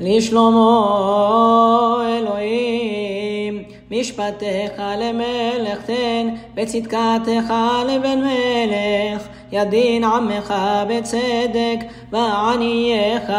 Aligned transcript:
לשלמה 0.00 1.96
אלוהים, 2.08 3.62
משפטיך 3.90 4.82
למלך 4.98 5.82
תן, 5.86 6.28
בצדקתך 6.54 7.54
לבן 7.88 8.18
מלך, 8.18 9.28
ידין 9.52 10.04
עמך 10.04 10.54
בצדק, 10.88 11.78
וענייך 12.12 13.32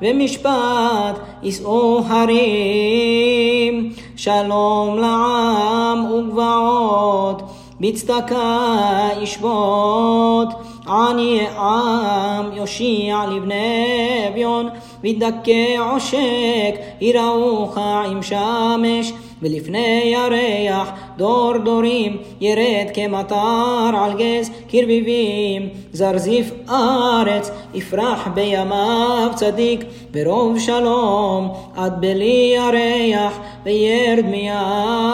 במשפט 0.00 1.18
יישאו 1.42 2.02
הרים, 2.08 3.92
שלום 4.16 4.98
לעם 4.98 6.12
וגבעות, 6.12 7.42
בצדקה 7.80 9.08
ישבות. 9.22 10.48
עני 10.88 11.46
עם 11.58 12.52
יושיע 12.52 13.18
לבני 13.30 14.24
אביון, 14.28 14.68
וידכא 15.02 15.76
עושק, 15.78 16.74
יראוך 17.00 17.78
עם 17.78 18.22
שמש. 18.22 19.12
ולפני 19.42 20.02
ירח 20.04 20.90
דור 21.16 21.58
דורים 21.64 22.16
ירד 22.40 22.86
כמטר 22.94 23.90
על 23.94 24.12
גז 24.18 24.50
כרביבים 24.68 25.68
זרזיף 25.92 26.50
ארץ 26.70 27.50
יפרח 27.74 28.28
בימיו 28.34 29.30
צדיק 29.34 29.84
ברוב 30.10 30.58
שלום 30.58 31.52
עד 31.76 32.00
בלי 32.00 32.54
ירח 32.56 33.38
וירד 33.64 34.24
מים 34.24 35.07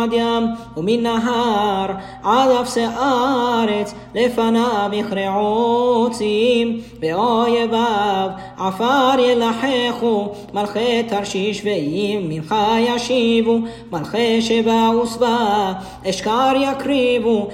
עד 0.00 0.12
ים 0.12 0.44
ומן 0.76 1.02
נהר 1.02 1.86
עד 2.22 2.50
אפסי 2.50 2.86
ארץ 2.86 3.94
לפניו 4.14 4.90
יכרעו 4.92 6.08
ציים 6.12 6.80
ואויביו 7.00 8.28
עפר 8.58 9.18
ילחכו 9.18 10.28
מלכי 10.54 11.02
תרשיש 11.02 11.62
ואיים 11.64 12.28
ממך 12.28 12.54
ישיבו 12.78 13.58
מלכי 13.92 14.42
שבע 14.42 14.90
וסבא 15.02 15.72
אשכר 16.08 16.52
יקריבו 16.56 17.48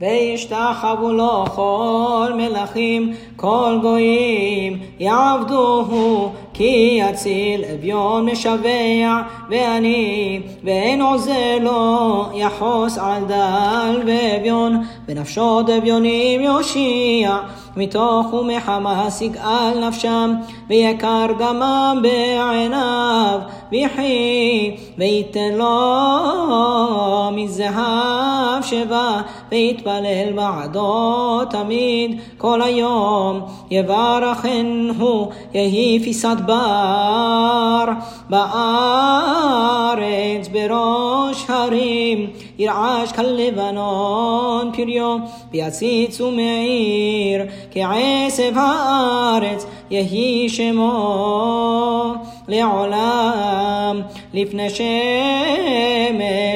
וישתחוו 0.00 1.12
לו 1.12 1.44
כל 1.54 2.32
מלכים, 2.36 3.12
כל 3.36 3.78
גויים 3.82 4.78
יעבדוהו, 4.98 6.32
כי 6.54 6.98
יציל 7.02 7.64
אביון 7.74 8.26
משבע 8.26 9.22
ועני, 9.50 10.40
ואין 10.64 11.02
עוזר 11.02 11.58
לו, 11.60 12.24
יחוס 12.34 12.98
על 12.98 13.24
דל 13.24 14.02
ואביון, 14.06 14.82
בנפשות 15.08 15.70
אביונים 15.70 16.40
יושיע. 16.40 17.38
מתוך 17.76 18.32
ומחמס 18.32 19.22
יגאל 19.22 19.88
נפשם, 19.88 20.34
ויקר 20.68 21.26
דמם 21.38 21.98
בעיניו, 22.02 23.38
ויחי, 23.72 24.76
ויתן 24.98 25.52
לו 25.52 27.30
מזהב 27.32 28.62
שבא, 28.62 29.20
ויתפלל 29.50 30.32
בעדו 30.34 31.40
תמיד, 31.50 32.20
כל 32.38 32.62
היום, 32.62 33.40
יברכנו, 33.70 35.30
יהי 35.54 36.00
פיסת 36.04 36.36
בר, 36.46 37.84
בארץ 38.30 40.48
בראש 40.52 41.44
הרים, 41.48 42.26
ירעש 42.59 43.11
כלבנון 43.11 44.71
פריו, 44.75 45.17
ויציץ 45.51 46.21
ומעיר, 46.21 47.45
כעשב 47.71 48.53
הארץ 48.55 49.65
יהי 49.91 50.49
שמו 50.49 52.13
לעולם 52.47 54.01
לפני 54.33 54.69
שמש 54.69 54.87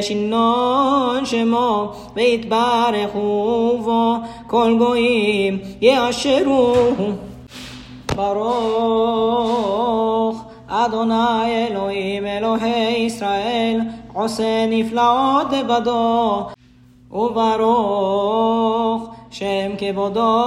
ינון 0.09 1.25
שמו 1.25 1.91
ויתברכו 2.15 3.79
בו 3.83 4.15
כל 4.47 4.75
גויים 4.77 5.59
יאשרוהו 5.81 7.11
ברוך 8.15 9.75
אדוני 10.67 11.67
אלוהים 11.69 12.25
אלוהי 12.25 12.97
ישראל 12.97 13.28
עושה 14.12 14.66
נפלאות 14.68 15.46
לבדו 15.52 16.46
וברוך 17.12 19.10
שם 19.30 19.70
כבודו 19.78 20.46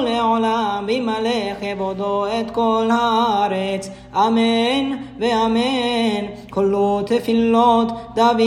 לעולם, 0.00 0.84
וימלא 0.86 1.54
כבודו 1.60 2.26
את 2.26 2.50
כל 2.50 2.88
הארץ, 2.92 3.90
אמן 4.14 4.96
ואמן. 5.18 6.26
כלו 6.50 7.00
תפילות 7.06 7.92
דוד 8.14 8.40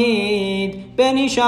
בן 0.95 1.18
ישי. 1.18 1.41